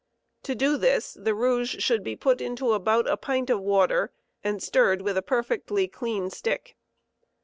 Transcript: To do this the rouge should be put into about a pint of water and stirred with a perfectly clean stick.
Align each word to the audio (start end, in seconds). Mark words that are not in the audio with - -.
To 0.41 0.55
do 0.55 0.77
this 0.77 1.13
the 1.13 1.35
rouge 1.35 1.75
should 1.79 2.03
be 2.03 2.15
put 2.15 2.41
into 2.41 2.73
about 2.73 3.07
a 3.07 3.15
pint 3.15 3.51
of 3.51 3.59
water 3.61 4.11
and 4.43 4.59
stirred 4.59 5.03
with 5.03 5.15
a 5.15 5.21
perfectly 5.21 5.87
clean 5.87 6.31
stick. 6.31 6.75